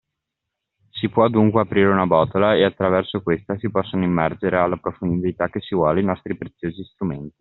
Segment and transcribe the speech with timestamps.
[0.89, 5.59] Si può dunque aprire una botola e attraverso questa si possono immergere alla profondità che
[5.61, 7.29] si vuole i nostri preziosi strumenti.